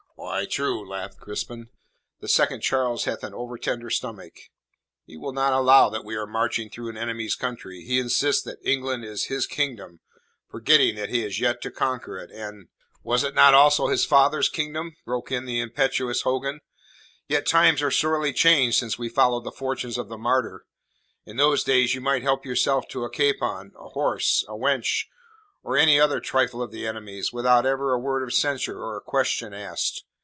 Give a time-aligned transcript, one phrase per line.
[0.15, 1.69] "Why, true," laughed Crispin,
[2.19, 4.33] "the Second Charles hath an over tender stomach.
[5.03, 8.59] He will not allow that we are marching through an enemy's country; he insists that
[8.63, 9.99] England is his kingdom,
[10.47, 12.67] forgetting that he has yet to conquer it, and"
[13.03, 16.61] "Was it not also his father's kingdom?" broke in the impetuous Hogan.
[17.27, 20.65] "Yet times are sorely changed since we followed the fortunes of the Martyr.
[21.25, 25.05] In those days you might help yourself to a capon, a horse, a wench,
[25.63, 29.01] or any other trifle of the enemy's, without ever a word of censure or a
[29.01, 30.05] question asked.